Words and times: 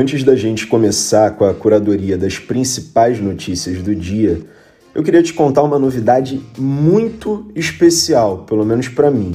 Antes 0.00 0.22
da 0.22 0.36
gente 0.36 0.64
começar 0.64 1.32
com 1.32 1.44
a 1.44 1.52
curadoria 1.52 2.16
das 2.16 2.38
principais 2.38 3.18
notícias 3.18 3.82
do 3.82 3.92
dia, 3.96 4.40
eu 4.94 5.02
queria 5.02 5.24
te 5.24 5.34
contar 5.34 5.64
uma 5.64 5.76
novidade 5.76 6.40
muito 6.56 7.50
especial, 7.52 8.44
pelo 8.44 8.64
menos 8.64 8.86
para 8.86 9.10
mim. 9.10 9.34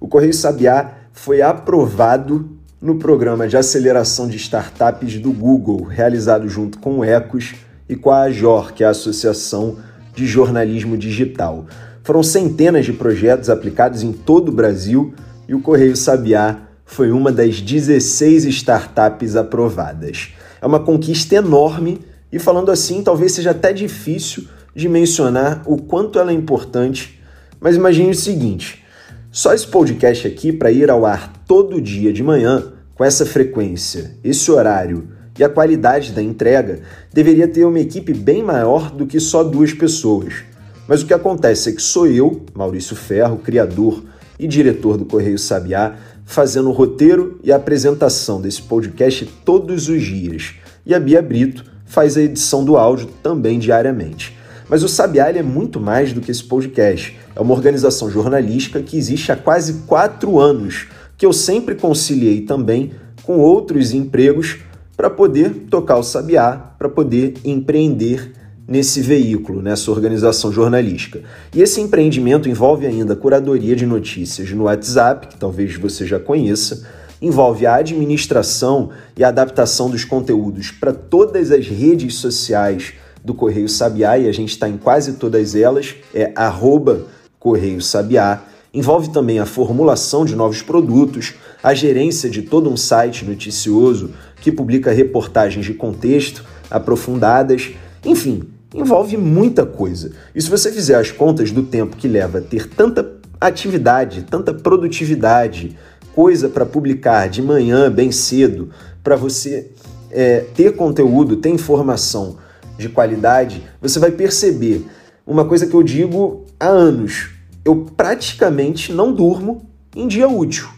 O 0.00 0.08
Correio 0.08 0.32
Sabiá 0.32 0.90
foi 1.12 1.42
aprovado 1.42 2.48
no 2.80 2.94
programa 2.94 3.46
de 3.46 3.58
aceleração 3.58 4.26
de 4.26 4.38
startups 4.38 5.20
do 5.20 5.30
Google, 5.30 5.82
realizado 5.82 6.48
junto 6.48 6.78
com 6.78 7.00
o 7.00 7.04
Ecos 7.04 7.54
e 7.86 7.94
com 7.94 8.10
a 8.10 8.22
AJOR, 8.22 8.72
que 8.72 8.82
é 8.82 8.86
a 8.86 8.90
Associação 8.90 9.76
de 10.14 10.26
Jornalismo 10.26 10.96
Digital. 10.96 11.66
Foram 12.02 12.22
centenas 12.22 12.86
de 12.86 12.94
projetos 12.94 13.50
aplicados 13.50 14.02
em 14.02 14.14
todo 14.14 14.48
o 14.48 14.52
Brasil 14.52 15.12
e 15.46 15.54
o 15.54 15.60
Correio 15.60 15.94
Sabiá 15.94 16.68
foi 16.84 17.10
uma 17.10 17.32
das 17.32 17.60
16 17.60 18.44
startups 18.46 19.36
aprovadas. 19.36 20.30
É 20.60 20.66
uma 20.66 20.80
conquista 20.80 21.34
enorme 21.36 22.00
e, 22.32 22.38
falando 22.38 22.70
assim, 22.70 23.02
talvez 23.02 23.32
seja 23.32 23.50
até 23.50 23.72
difícil 23.72 24.44
de 24.74 24.88
mencionar 24.88 25.62
o 25.66 25.76
quanto 25.76 26.18
ela 26.18 26.30
é 26.30 26.34
importante, 26.34 27.20
mas 27.60 27.76
imagine 27.76 28.10
o 28.10 28.14
seguinte: 28.14 28.84
só 29.30 29.54
esse 29.54 29.66
podcast 29.66 30.26
aqui 30.26 30.52
para 30.52 30.70
ir 30.70 30.90
ao 30.90 31.06
ar 31.06 31.32
todo 31.46 31.80
dia 31.80 32.12
de 32.12 32.22
manhã, 32.22 32.72
com 32.94 33.04
essa 33.04 33.26
frequência, 33.26 34.16
esse 34.22 34.50
horário 34.50 35.08
e 35.38 35.42
a 35.42 35.48
qualidade 35.48 36.12
da 36.12 36.22
entrega, 36.22 36.82
deveria 37.12 37.48
ter 37.48 37.64
uma 37.64 37.80
equipe 37.80 38.14
bem 38.14 38.42
maior 38.42 38.90
do 38.90 39.06
que 39.06 39.18
só 39.18 39.42
duas 39.42 39.72
pessoas. 39.72 40.44
Mas 40.86 41.02
o 41.02 41.06
que 41.06 41.14
acontece 41.14 41.70
é 41.70 41.72
que 41.72 41.82
sou 41.82 42.06
eu, 42.06 42.44
Maurício 42.54 42.94
Ferro, 42.94 43.38
criador 43.38 44.04
e 44.38 44.46
diretor 44.46 44.96
do 44.96 45.04
Correio 45.04 45.38
Sabiá, 45.38 45.96
fazendo 46.24 46.68
o 46.68 46.72
roteiro 46.72 47.38
e 47.42 47.52
a 47.52 47.56
apresentação 47.56 48.40
desse 48.40 48.62
podcast 48.62 49.26
todos 49.44 49.88
os 49.88 50.02
dias. 50.02 50.54
E 50.84 50.94
a 50.94 51.00
Bia 51.00 51.22
Brito 51.22 51.64
faz 51.84 52.16
a 52.16 52.22
edição 52.22 52.64
do 52.64 52.76
áudio 52.76 53.08
também 53.22 53.58
diariamente. 53.58 54.36
Mas 54.68 54.82
o 54.82 54.88
Sabiá 54.88 55.30
é 55.30 55.42
muito 55.42 55.78
mais 55.78 56.12
do 56.12 56.20
que 56.20 56.30
esse 56.30 56.42
podcast. 56.42 57.16
É 57.36 57.40
uma 57.40 57.54
organização 57.54 58.10
jornalística 58.10 58.82
que 58.82 58.96
existe 58.96 59.30
há 59.30 59.36
quase 59.36 59.82
quatro 59.86 60.38
anos, 60.38 60.86
que 61.16 61.26
eu 61.26 61.32
sempre 61.32 61.74
conciliei 61.74 62.40
também 62.40 62.92
com 63.22 63.38
outros 63.38 63.92
empregos 63.92 64.58
para 64.96 65.10
poder 65.10 65.50
tocar 65.70 65.96
o 65.98 66.02
Sabiá, 66.02 66.52
para 66.78 66.88
poder 66.88 67.34
empreender 67.44 68.32
nesse 68.66 69.00
veículo, 69.00 69.60
nessa 69.60 69.90
organização 69.90 70.50
jornalística. 70.50 71.20
E 71.54 71.60
esse 71.60 71.80
empreendimento 71.80 72.48
envolve 72.48 72.86
ainda 72.86 73.14
curadoria 73.14 73.76
de 73.76 73.86
notícias 73.86 74.50
no 74.50 74.64
WhatsApp, 74.64 75.28
que 75.28 75.36
talvez 75.36 75.76
você 75.76 76.06
já 76.06 76.18
conheça, 76.18 76.86
envolve 77.20 77.66
a 77.66 77.76
administração 77.76 78.90
e 79.16 79.22
a 79.22 79.28
adaptação 79.28 79.88
dos 79.90 80.04
conteúdos 80.04 80.70
para 80.70 80.92
todas 80.92 81.50
as 81.50 81.66
redes 81.66 82.16
sociais 82.16 82.94
do 83.24 83.32
Correio 83.32 83.68
Sabiá, 83.68 84.18
e 84.18 84.28
a 84.28 84.32
gente 84.32 84.50
está 84.50 84.68
em 84.68 84.76
quase 84.76 85.14
todas 85.14 85.54
elas, 85.54 85.94
é 86.14 86.32
arroba 86.34 87.06
Correio 87.38 87.80
Sabiá. 87.80 88.42
Envolve 88.72 89.10
também 89.10 89.38
a 89.38 89.46
formulação 89.46 90.24
de 90.24 90.34
novos 90.34 90.60
produtos, 90.60 91.34
a 91.62 91.72
gerência 91.72 92.28
de 92.28 92.42
todo 92.42 92.68
um 92.68 92.76
site 92.76 93.24
noticioso 93.24 94.10
que 94.40 94.50
publica 94.50 94.90
reportagens 94.90 95.64
de 95.64 95.72
contexto 95.72 96.44
aprofundadas, 96.70 97.70
enfim, 98.04 98.42
envolve 98.74 99.16
muita 99.16 99.64
coisa. 99.64 100.10
E 100.34 100.42
se 100.42 100.50
você 100.50 100.70
fizer 100.72 100.96
as 100.96 101.10
contas 101.10 101.52
do 101.52 101.62
tempo 101.62 101.96
que 101.96 102.08
leva 102.08 102.40
ter 102.40 102.68
tanta 102.68 103.08
atividade, 103.40 104.26
tanta 104.28 104.52
produtividade, 104.52 105.76
coisa 106.14 106.48
para 106.48 106.66
publicar 106.66 107.28
de 107.28 107.40
manhã, 107.40 107.90
bem 107.90 108.10
cedo, 108.10 108.70
para 109.02 109.16
você 109.16 109.70
é, 110.10 110.40
ter 110.54 110.74
conteúdo, 110.74 111.36
ter 111.36 111.50
informação 111.50 112.36
de 112.76 112.88
qualidade, 112.88 113.62
você 113.80 113.98
vai 113.98 114.10
perceber 114.10 114.86
uma 115.26 115.44
coisa 115.44 115.66
que 115.66 115.74
eu 115.74 115.82
digo 115.82 116.44
há 116.58 116.66
anos. 116.66 117.30
Eu 117.64 117.86
praticamente 117.96 118.92
não 118.92 119.12
durmo 119.12 119.68
em 119.94 120.08
dia 120.08 120.28
útil. 120.28 120.68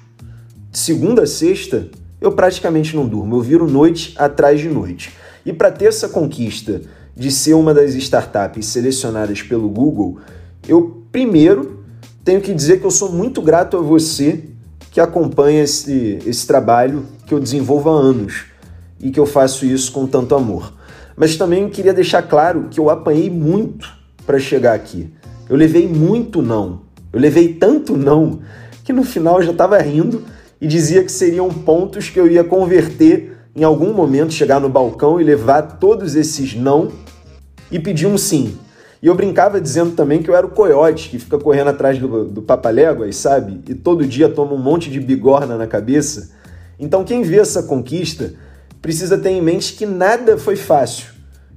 Segunda 0.71 1.23
a 1.23 1.27
sexta, 1.27 1.89
eu 2.21 2.33
praticamente 2.33 2.95
não 2.95 3.07
durmo. 3.07 3.37
Eu 3.37 3.41
viro 3.41 3.69
noite 3.69 4.15
atrás 4.17 4.61
de 4.61 4.69
noite. 4.69 5.13
E 5.45 5.53
para 5.53 5.71
ter 5.71 5.87
essa 5.87 6.09
conquista 6.09 6.83
de 7.17 7.31
ser 7.31 7.55
uma 7.55 7.73
das 7.73 7.95
startups 7.95 8.67
selecionadas 8.67 9.41
pelo 9.41 9.71
Google, 9.71 10.19
eu 10.69 11.03
primeiro 11.11 11.83
tenho 12.23 12.43
que 12.43 12.53
dizer 12.53 12.79
que 12.79 12.85
eu 12.85 12.91
sou 12.91 13.11
muito 13.11 13.41
grato 13.41 13.79
a 13.79 13.81
você 13.81 14.45
que 14.91 15.01
acompanha 15.01 15.63
esse, 15.63 16.19
esse 16.27 16.47
trabalho 16.47 17.07
que 17.25 17.33
eu 17.33 17.41
desenvolvo 17.41 17.89
há 17.89 17.93
anos 17.93 18.45
e 19.01 19.11
que 19.11 19.19
eu 19.19 19.25
faço 19.25 19.65
isso 19.65 19.91
com 19.93 20.07
tanto 20.07 20.35
amor. 20.35 20.75
Mas 21.17 21.37
também 21.37 21.69
queria 21.71 21.95
deixar 21.95 22.23
claro 22.23 22.69
que 22.71 22.79
eu 22.79 22.91
apanhei 22.91 23.31
muito 23.31 23.91
para 24.27 24.39
chegar 24.39 24.75
aqui. 24.75 25.11
Eu 25.49 25.57
levei 25.57 25.89
muito 25.89 26.43
não. 26.43 26.83
Eu 27.13 27.21
levei 27.21 27.55
tanto 27.55 27.97
não 27.97 28.41
que 28.85 28.93
no 28.93 29.05
final 29.05 29.37
eu 29.37 29.47
já 29.47 29.53
estava 29.53 29.79
rindo 29.79 30.23
e 30.61 30.67
dizia 30.67 31.03
que 31.03 31.13
seriam 31.13 31.49
pontos 31.49 32.11
que 32.11 32.21
eu 32.21 32.27
ia 32.27 32.45
converter 32.45 33.39
em 33.55 33.65
algum 33.65 33.95
momento, 33.95 34.35
chegar 34.35 34.61
no 34.61 34.69
balcão 34.69 35.19
e 35.19 35.25
levar 35.25 35.63
todos 35.63 36.15
esses 36.15 36.55
não 36.55 36.91
e 37.71 37.79
pedir 37.79 38.07
um 38.07 38.19
sim. 38.19 38.57
E 39.03 39.07
eu 39.07 39.15
brincava 39.15 39.61
dizendo 39.61 39.93
também 39.93 40.23
que 40.23 40.31
eu 40.31 40.35
era 40.35 40.47
o 40.47 40.51
coiote 40.51 41.11
que 41.11 41.19
fica 41.19 41.39
correndo 41.39 41.69
atrás 41.69 41.99
do, 41.99 42.25
do 42.25 42.43
papaléguas, 42.43 43.17
sabe? 43.17 43.61
E 43.69 43.75
todo 43.75 44.07
dia 44.07 44.29
toma 44.29 44.55
um 44.55 44.59
monte 44.59 44.91
de 44.91 44.99
bigorna 44.99 45.57
na 45.57 45.67
cabeça. 45.67 46.31
Então 46.79 47.05
quem 47.05 47.23
vê 47.23 47.39
essa 47.39 47.63
conquista 47.63 48.35
precisa 48.81 49.19
ter 49.19 49.31
em 49.31 49.43
mente 49.43 49.75
que 49.75 49.87
nada 49.87 50.39
foi 50.39 50.57
fácil. 50.57 51.09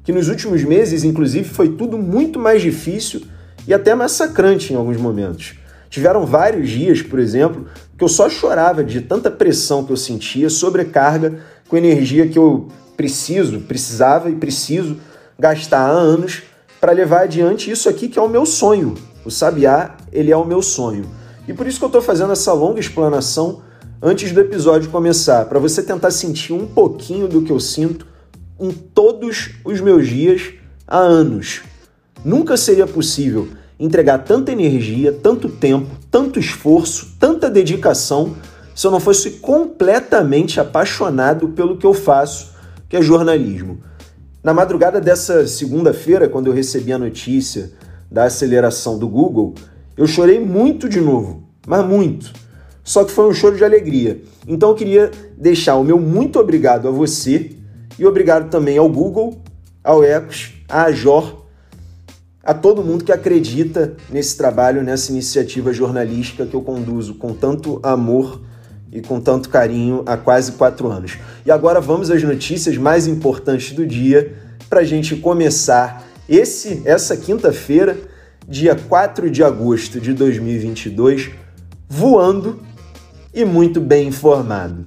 Que 0.04 0.12
nos 0.12 0.28
últimos 0.28 0.64
meses, 0.64 1.04
inclusive, 1.04 1.48
foi 1.48 1.70
tudo 1.70 1.98
muito 1.98 2.40
mais 2.40 2.62
difícil 2.62 3.22
e 3.68 3.74
até 3.74 3.94
massacrante 3.94 4.74
em 4.74 4.76
alguns 4.76 4.98
momentos. 4.98 5.56
Tiveram 5.90 6.26
vários 6.26 6.70
dias, 6.70 7.02
por 7.02 7.20
exemplo, 7.20 7.68
que 7.98 8.04
eu 8.04 8.08
só 8.08 8.30
chorava 8.30 8.84
de 8.84 9.02
tanta 9.02 9.30
pressão 9.30 9.84
que 9.84 9.92
eu 9.92 9.98
sentia, 9.98 10.50
sobrecarga 10.50 11.40
com 11.68 11.78
energia 11.78 12.28
que 12.28 12.38
eu 12.38 12.68
preciso, 12.96 13.60
precisava 13.62 14.30
e 14.30 14.36
preciso 14.36 14.98
gastar 15.40 15.88
anos 15.88 16.44
para 16.80 16.92
levar 16.92 17.22
adiante 17.22 17.72
isso 17.72 17.88
aqui 17.88 18.10
que 18.10 18.20
é 18.20 18.22
o 18.22 18.28
meu 18.30 18.46
sonho. 18.46 18.96
O 19.24 19.32
Sabiá, 19.32 19.96
ele 20.12 20.32
é 20.32 20.38
o 20.38 20.46
meu 20.46 20.62
sonho. 20.62 21.06
E 21.48 21.54
por 21.54 21.66
isso 21.66 21.80
que 21.80 21.86
eu 21.86 21.90
estou 21.90 22.02
fazendo 22.02 22.34
essa 22.34 22.54
longa 22.54 22.80
explanação 22.80 23.62
antes 24.02 24.32
do 24.32 24.40
episódio 24.40 24.90
começar, 24.90 25.46
para 25.46 25.60
você 25.60 25.82
tentar 25.82 26.12
sentir 26.12 26.54
um 26.54 26.68
pouquinho 26.68 27.28
do 27.28 27.42
que 27.42 27.52
eu 27.52 27.60
sinto 27.60 28.06
em 28.60 28.72
todos 28.72 29.52
os 29.66 29.82
meus 29.82 30.08
dias 30.08 30.54
há 30.88 30.98
anos. 30.98 31.62
Nunca 32.24 32.56
seria 32.58 32.86
possível 32.86 33.48
entregar 33.80 34.20
tanta 34.20 34.52
energia, 34.52 35.12
tanto 35.12 35.48
tempo, 35.48 35.90
tanto 36.12 36.40
esforço, 36.40 37.16
tanta 37.20 37.50
dedicação 37.50 38.36
se 38.76 38.86
eu 38.86 38.92
não 38.92 39.00
fosse 39.00 39.32
completamente 39.32 40.60
apaixonado 40.60 41.50
pelo 41.50 41.78
que 41.78 41.86
eu 41.86 41.94
faço, 41.94 42.54
que 42.88 42.96
é 42.96 43.02
jornalismo. 43.02 43.82
Na 44.42 44.54
madrugada 44.54 45.02
dessa 45.02 45.46
segunda-feira, 45.46 46.30
quando 46.30 46.48
eu 46.48 46.54
recebi 46.54 46.94
a 46.94 46.98
notícia 46.98 47.72
da 48.10 48.24
aceleração 48.24 48.98
do 48.98 49.08
Google, 49.08 49.54
eu 49.98 50.08
chorei 50.08 50.40
muito 50.40 50.88
de 50.88 51.02
novo, 51.02 51.44
mas 51.68 51.86
muito. 51.86 52.32
Só 52.82 53.04
que 53.04 53.12
foi 53.12 53.28
um 53.28 53.34
choro 53.34 53.58
de 53.58 53.66
alegria. 53.66 54.22
Então 54.48 54.70
eu 54.70 54.76
queria 54.76 55.12
deixar 55.38 55.76
o 55.76 55.84
meu 55.84 56.00
muito 56.00 56.40
obrigado 56.40 56.88
a 56.88 56.92
você 56.92 57.52
e 58.00 58.06
obrigado 58.06 58.50
também 58.50 58.78
ao 58.78 58.88
Google, 58.88 59.42
ao 59.84 60.06
Ecos, 60.06 60.54
à 60.70 60.84
Ajor, 60.84 61.46
a 62.42 62.54
todo 62.54 62.82
mundo 62.82 63.04
que 63.04 63.12
acredita 63.12 63.98
nesse 64.10 64.38
trabalho, 64.38 64.82
nessa 64.82 65.12
iniciativa 65.12 65.74
jornalística 65.74 66.46
que 66.46 66.56
eu 66.56 66.62
conduzo 66.62 67.16
com 67.16 67.34
tanto 67.34 67.80
amor 67.84 68.42
e 68.92 69.02
com 69.02 69.20
tanto 69.20 69.50
carinho 69.50 70.04
há 70.06 70.18
quase 70.18 70.54
quatro 70.54 70.90
anos. 70.90 71.18
E 71.46 71.52
agora 71.52 71.80
vamos 71.80 72.10
às 72.10 72.24
notícias 72.24 72.78
mais 72.78 73.08
importantes 73.08 73.74
do 73.74 73.86
dia 73.86 74.34
para 74.70 74.82
a 74.82 74.84
gente 74.84 75.16
começar 75.16 76.08
esse 76.28 76.82
essa 76.86 77.18
quinta-feira, 77.18 77.98
dia 78.48 78.76
4 78.76 79.30
de 79.30 79.44
agosto 79.44 80.00
de 80.00 80.14
2022, 80.14 81.32
voando 81.88 82.60
e 83.34 83.44
muito 83.46 83.82
bem 83.82 84.08
informado. 84.08 84.86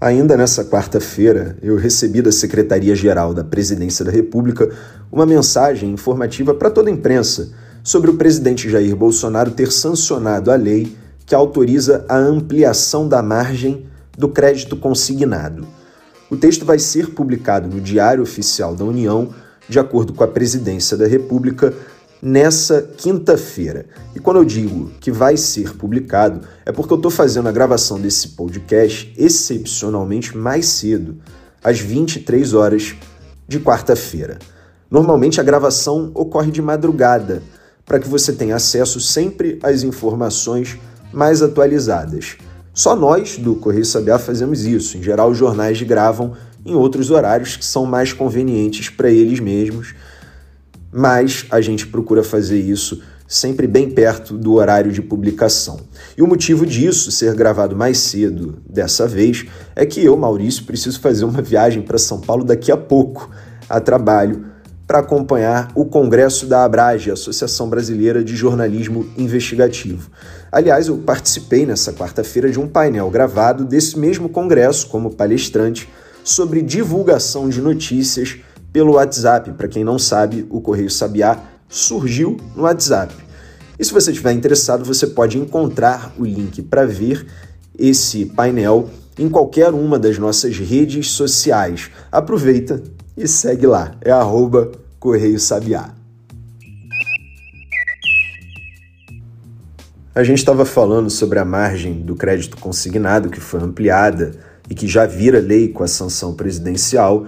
Ainda 0.00 0.37
nessa 0.37 0.64
quarta-feira, 0.64 1.56
eu 1.62 1.76
recebi 1.76 2.20
da 2.20 2.32
Secretaria-Geral 2.32 3.32
da 3.32 3.44
Presidência 3.44 4.05
da 4.05 4.11
República 4.11 4.69
uma 5.12 5.25
mensagem 5.25 5.93
informativa 5.93 6.52
para 6.52 6.73
toda 6.73 6.90
a 6.90 6.93
imprensa 6.93 7.52
sobre 7.84 8.11
o 8.11 8.14
presidente 8.14 8.69
Jair 8.69 8.96
Bolsonaro 8.96 9.52
ter 9.52 9.70
sancionado 9.70 10.50
a 10.50 10.56
lei 10.56 10.96
que 11.27 11.35
autoriza 11.35 12.05
a 12.09 12.17
ampliação 12.17 13.09
da 13.09 13.23
margem 13.23 13.87
do 14.17 14.29
crédito 14.29 14.77
consignado. 14.77 15.67
O 16.31 16.37
texto 16.37 16.65
vai 16.65 16.79
ser 16.79 17.11
publicado 17.11 17.69
no 17.69 17.81
Diário 17.81 18.23
Oficial 18.23 18.75
da 18.75 18.85
União, 18.85 19.31
de 19.69 19.79
acordo 19.79 20.13
com 20.13 20.25
a 20.25 20.29
Presidência 20.29 20.97
da 20.97 21.07
República, 21.07 21.75
nessa 22.23 22.83
quinta-feira. 22.83 23.87
E 24.15 24.21
quando 24.21 24.37
eu 24.37 24.45
digo 24.45 24.91
que 25.01 25.11
vai 25.11 25.37
ser 25.37 25.77
publicado, 25.77 26.41
é 26.65 26.71
porque 26.71 26.93
eu 26.93 26.97
estou 26.97 27.11
fazendo 27.11 27.49
a 27.49 27.53
gravação 27.53 28.01
desse 28.01 28.29
podcast 28.29 29.13
excepcionalmente 29.17 30.37
mais 30.37 30.67
cedo, 30.67 31.17
às 31.63 31.81
23 31.81 32.55
horas 32.55 32.95
de 33.47 33.61
quarta-feira. 33.61 34.39
Normalmente 34.91 35.41
a 35.41 35.45
gravação 35.45 36.11
ocorre 36.15 36.51
de 36.51 36.63
madrugada, 36.63 37.43
para 37.85 37.99
que 37.99 38.09
você 38.09 38.33
tenha 38.33 38.57
acesso 38.57 39.01
sempre 39.01 39.59
às 39.63 39.83
informações 39.83 40.79
mais 41.12 41.43
atualizadas. 41.43 42.37
Só 42.73 42.97
nós 42.97 43.37
do 43.37 43.55
Correio 43.55 43.85
Sabiá 43.85 44.19
fazemos 44.19 44.64
isso. 44.64 44.97
Em 44.97 45.03
geral, 45.03 45.31
os 45.31 45.38
jornais 45.38 45.81
gravam 45.82 46.32
em 46.64 46.75
outros 46.75 47.11
horários 47.11 47.56
que 47.56 47.64
são 47.64 47.85
mais 47.85 48.12
convenientes 48.12 48.88
para 48.88 49.11
eles 49.11 49.41
mesmos 49.41 49.94
mas 50.93 51.47
a 51.50 51.61
gente 51.62 51.87
procura 51.87 52.23
fazer 52.23 52.61
isso 52.61 53.00
sempre 53.26 53.67
bem 53.67 53.88
perto 53.88 54.37
do 54.37 54.53
horário 54.53 54.93
de 54.93 55.00
publicação. 55.00 55.81
E 56.19 56.20
o 56.23 56.26
motivo 56.26 56.67
disso 56.67 57.11
ser 57.11 57.35
gravado 57.35 57.75
mais 57.75 57.97
cedo 57.97 58.58
dessa 58.69 59.06
vez 59.06 59.47
é 59.75 59.87
que 59.87 60.05
eu, 60.05 60.15
Maurício, 60.19 60.65
preciso 60.65 61.00
fazer 61.00 61.25
uma 61.25 61.41
viagem 61.41 61.81
para 61.81 61.97
São 61.97 62.20
Paulo 62.20 62.44
daqui 62.44 62.70
a 62.70 62.76
pouco, 62.76 63.31
a 63.70 63.81
trabalho, 63.81 64.44
para 64.87 64.99
acompanhar 64.99 65.70
o 65.75 65.84
congresso 65.84 66.46
da 66.46 66.64
Abrage, 66.64 67.11
Associação 67.11 67.69
Brasileira 67.69 68.23
de 68.23 68.34
Jornalismo 68.37 69.06
Investigativo. 69.17 70.11
Aliás, 70.50 70.88
eu 70.88 70.99
participei 70.99 71.64
nessa 71.64 71.93
quarta-feira 71.93 72.50
de 72.50 72.61
um 72.61 72.69
painel 72.69 73.08
gravado 73.11 73.64
desse 73.64 73.99
mesmo 73.99 74.29
congresso 74.29 74.88
como 74.88 75.14
palestrante 75.14 75.88
sobre 76.25 76.62
divulgação 76.62 77.49
de 77.49 77.61
notícias 77.61 78.38
pelo 78.73 78.94
WhatsApp. 78.94 79.52
Para 79.52 79.69
quem 79.69 79.84
não 79.84 79.99
sabe, 79.99 80.46
o 80.50 80.61
Correio 80.61 80.90
Sabiá 80.90 81.38
surgiu 81.69 82.37
no 82.55 82.64
WhatsApp. 82.64 83.14
E 83.79 83.84
se 83.84 83.93
você 83.93 84.11
estiver 84.11 84.32
interessado, 84.32 84.84
você 84.84 85.06
pode 85.06 85.38
encontrar 85.38 86.12
o 86.19 86.25
link 86.25 86.62
para 86.62 86.87
ver 86.87 87.26
esse 87.79 88.26
painel 88.26 88.88
em 89.19 89.29
qualquer 89.29 89.70
uma 89.70 89.99
das 89.99 90.19
nossas 90.19 90.56
redes 90.58 91.11
sociais. 91.11 91.90
Aproveita 92.11 92.82
e 93.17 93.29
segue 93.29 93.67
lá, 93.67 93.94
é 94.00 94.11
arroba 94.11 94.73
Correio 94.99 95.38
Sabiá. 95.38 95.91
A 100.14 100.23
gente 100.23 100.38
estava 100.38 100.64
falando 100.64 101.09
sobre 101.09 101.38
a 101.38 101.44
margem 101.44 102.03
do 102.03 102.14
crédito 102.14 102.59
consignado 102.59 103.31
que 103.31 103.41
foi 103.41 103.61
ampliada 103.61 104.32
e 104.69 104.75
que 104.75 104.87
já 104.87 105.06
vira 105.06 105.38
lei 105.38 105.69
com 105.69 105.82
a 105.82 105.88
sanção 105.88 106.35
presidencial, 106.35 107.26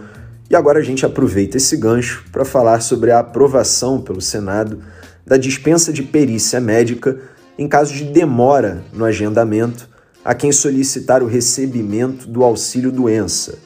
e 0.50 0.54
agora 0.54 0.78
a 0.78 0.82
gente 0.82 1.06
aproveita 1.06 1.56
esse 1.56 1.76
gancho 1.76 2.24
para 2.30 2.44
falar 2.44 2.80
sobre 2.80 3.10
a 3.10 3.20
aprovação 3.20 4.00
pelo 4.00 4.20
Senado 4.20 4.80
da 5.26 5.38
dispensa 5.38 5.92
de 5.92 6.02
perícia 6.02 6.60
médica 6.60 7.18
em 7.58 7.66
caso 7.66 7.94
de 7.94 8.04
demora 8.04 8.84
no 8.92 9.04
agendamento 9.04 9.88
a 10.24 10.34
quem 10.34 10.52
solicitar 10.52 11.22
o 11.22 11.26
recebimento 11.26 12.26
do 12.26 12.42
auxílio 12.42 12.92
doença. 12.92 13.58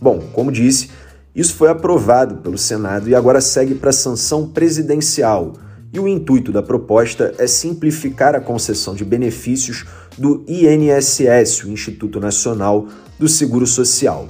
Bom, 0.00 0.20
como 0.32 0.52
disse, 0.52 0.90
isso 1.34 1.54
foi 1.54 1.68
aprovado 1.68 2.36
pelo 2.36 2.56
Senado 2.56 3.08
e 3.08 3.14
agora 3.14 3.40
segue 3.40 3.74
para 3.74 3.90
sanção 3.90 4.48
presidencial. 4.48 5.54
E 5.92 5.98
o 5.98 6.06
intuito 6.06 6.52
da 6.52 6.62
proposta 6.62 7.34
é 7.38 7.46
simplificar 7.46 8.34
a 8.34 8.40
concessão 8.40 8.94
de 8.94 9.04
benefícios 9.04 9.84
do 10.16 10.44
INSS, 10.46 11.64
o 11.64 11.70
Instituto 11.70 12.20
Nacional 12.20 12.86
do 13.18 13.28
Seguro 13.28 13.66
Social. 13.66 14.28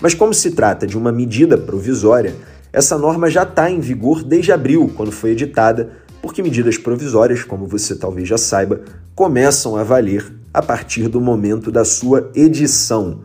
Mas, 0.00 0.14
como 0.14 0.34
se 0.34 0.52
trata 0.52 0.86
de 0.86 0.96
uma 0.98 1.10
medida 1.10 1.56
provisória, 1.58 2.34
essa 2.72 2.98
norma 2.98 3.30
já 3.30 3.44
está 3.44 3.70
em 3.70 3.80
vigor 3.80 4.22
desde 4.22 4.52
abril, 4.52 4.92
quando 4.96 5.12
foi 5.12 5.30
editada, 5.30 5.90
porque 6.20 6.42
medidas 6.42 6.78
provisórias, 6.78 7.44
como 7.44 7.66
você 7.66 7.94
talvez 7.96 8.28
já 8.28 8.38
saiba, 8.38 8.80
começam 9.14 9.76
a 9.76 9.84
valer 9.84 10.32
a 10.52 10.62
partir 10.62 11.08
do 11.08 11.20
momento 11.20 11.70
da 11.70 11.84
sua 11.84 12.30
edição. 12.34 13.20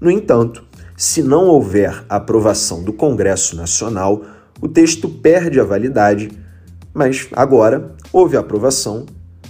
No 0.00 0.10
entanto, 0.10 0.64
se 0.96 1.22
não 1.22 1.46
houver 1.46 2.04
aprovação 2.08 2.82
do 2.82 2.92
Congresso 2.92 3.56
Nacional, 3.56 4.22
o 4.60 4.68
texto 4.68 5.08
perde 5.08 5.58
a 5.58 5.64
validade, 5.64 6.30
mas 6.92 7.28
agora 7.32 7.94
houve 8.12 8.36
aprovação 8.36 9.04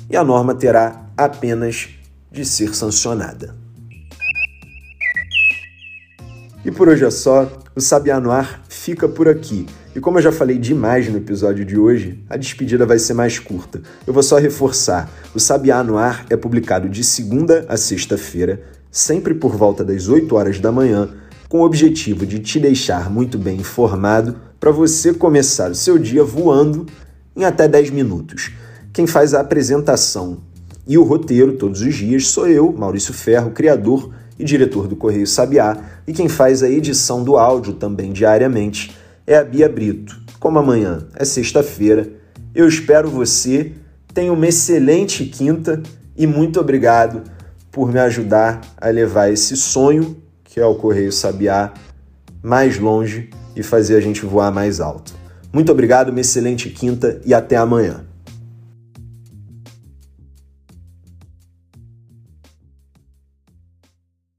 e 0.09 0.17
a 0.17 0.25
norma 0.25 0.55
terá 0.55 1.07
apenas 1.17 1.91
de 2.31 2.45
ser 2.45 2.75
sancionada. 2.75 3.55
E 6.65 6.71
por 6.71 6.89
hoje 6.89 7.05
é 7.05 7.11
só, 7.11 7.51
o 7.77 7.81
Sabiá 7.81 8.19
no 8.19 8.31
Ar 8.31 8.63
fica 8.71 9.07
por 9.07 9.29
aqui. 9.29 9.67
E 9.95 10.01
como 10.01 10.19
eu 10.19 10.23
já 10.23 10.33
falei 10.33 10.59
demais 10.59 11.09
no 11.09 11.19
episódio 11.19 11.65
de 11.65 11.79
hoje, 11.79 12.25
a 12.29 12.39
despedida 12.39 12.87
vai 12.87 12.99
ser 12.99 13.13
mais 13.13 13.39
curta. 13.39 13.83
Eu 14.07 14.15
vou 14.15 14.23
só 14.23 14.39
reforçar: 14.39 15.11
o 15.35 15.39
Sabiá 15.39 15.85
no 15.85 15.99
Ar 15.99 16.25
é 16.31 16.37
publicado 16.37 16.89
de 16.89 17.05
segunda 17.05 17.67
a 17.69 17.77
sexta-feira, 17.77 18.63
sempre 18.91 19.35
por 19.35 19.55
volta 19.55 19.85
das 19.85 20.09
8 20.09 20.35
horas 20.35 20.59
da 20.59 20.73
manhã, 20.73 21.11
com 21.55 21.61
o 21.61 21.65
objetivo 21.65 22.27
de 22.27 22.41
te 22.41 22.59
deixar 22.59 23.09
muito 23.09 23.39
bem 23.39 23.61
informado 23.61 24.35
para 24.59 24.73
você 24.73 25.15
começar 25.15 25.71
o 25.71 25.75
seu 25.77 25.97
dia 25.97 26.25
voando 26.25 26.85
em 27.37 27.45
até 27.45 27.69
10 27.69 27.91
minutos. 27.91 28.51
Quem 28.93 29.07
faz 29.07 29.35
a 29.35 29.41
apresentação 29.41 30.39
e 30.85 30.99
o 30.99 31.05
roteiro 31.05 31.53
todos 31.53 31.81
os 31.81 31.95
dias 31.95 32.27
sou 32.27 32.49
eu, 32.49 32.73
Maurício 32.73 33.15
Ferro, 33.15 33.53
criador 33.53 34.13
e 34.37 34.43
diretor 34.43 34.89
do 34.89 34.97
Correio 34.97 35.29
Sabiá, 35.29 35.77
e 36.09 36.13
quem 36.13 36.29
faz 36.29 36.61
a 36.61 36.69
edição 36.69 37.23
do 37.23 37.37
áudio 37.37 37.75
também 37.75 38.13
diariamente 38.13 38.93
é 39.25 39.37
a 39.37 39.45
Bia 39.45 39.69
Brito. 39.69 40.21
Como 40.41 40.59
amanhã 40.59 41.07
é 41.15 41.25
sexta-feira, 41.25 42.11
eu 42.53 42.67
espero 42.67 43.09
você. 43.09 43.71
Tenha 44.13 44.33
uma 44.33 44.49
excelente 44.49 45.25
quinta 45.27 45.81
e 46.17 46.27
muito 46.27 46.59
obrigado 46.59 47.23
por 47.71 47.93
me 47.93 48.01
ajudar 48.01 48.61
a 48.77 48.89
levar 48.89 49.33
esse 49.33 49.57
sonho, 49.57 50.17
que 50.55 50.61
é 50.61 50.65
o 50.65 50.77
Correio 50.77 51.11
Sabiá, 51.11 51.75
mais 52.41 52.79
longe 52.79 53.29
e 53.57 53.63
fazer 53.65 53.97
a 53.97 54.01
gente 54.01 54.25
voar 54.25 54.53
mais 54.53 54.81
alto. 54.81 55.13
Muito 55.53 55.73
obrigado, 55.73 56.11
uma 56.11 56.21
excelente 56.21 56.71
quinta 56.71 57.21
e 57.27 57.35
até 57.35 57.57
amanhã. 57.57 58.05